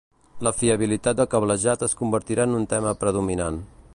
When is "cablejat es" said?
1.33-1.95